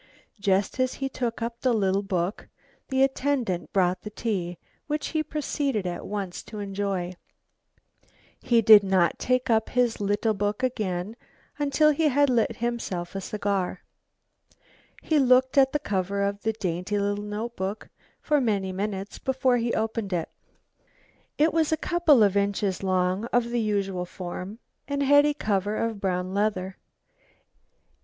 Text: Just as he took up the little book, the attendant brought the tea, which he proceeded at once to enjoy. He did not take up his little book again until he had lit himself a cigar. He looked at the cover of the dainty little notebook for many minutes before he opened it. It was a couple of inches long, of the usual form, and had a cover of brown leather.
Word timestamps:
Just 0.39 0.79
as 0.79 0.95
he 0.95 1.07
took 1.07 1.43
up 1.43 1.61
the 1.61 1.75
little 1.75 2.01
book, 2.01 2.47
the 2.89 3.03
attendant 3.03 3.71
brought 3.71 4.01
the 4.01 4.09
tea, 4.09 4.57
which 4.87 5.09
he 5.09 5.21
proceeded 5.21 5.85
at 5.85 6.07
once 6.07 6.41
to 6.41 6.57
enjoy. 6.57 7.13
He 8.41 8.63
did 8.63 8.83
not 8.83 9.19
take 9.19 9.51
up 9.51 9.69
his 9.69 10.01
little 10.01 10.33
book 10.33 10.63
again 10.63 11.15
until 11.59 11.91
he 11.91 12.07
had 12.07 12.31
lit 12.31 12.55
himself 12.55 13.13
a 13.13 13.21
cigar. 13.21 13.83
He 15.03 15.19
looked 15.19 15.55
at 15.55 15.71
the 15.71 15.77
cover 15.77 16.23
of 16.23 16.41
the 16.41 16.53
dainty 16.53 16.97
little 16.97 17.23
notebook 17.23 17.89
for 18.23 18.41
many 18.41 18.71
minutes 18.71 19.19
before 19.19 19.57
he 19.57 19.71
opened 19.75 20.13
it. 20.13 20.29
It 21.37 21.53
was 21.53 21.71
a 21.71 21.77
couple 21.77 22.23
of 22.23 22.35
inches 22.35 22.81
long, 22.81 23.25
of 23.25 23.51
the 23.51 23.61
usual 23.61 24.05
form, 24.05 24.57
and 24.87 25.03
had 25.03 25.27
a 25.27 25.35
cover 25.35 25.75
of 25.77 26.01
brown 26.01 26.33
leather. 26.33 26.77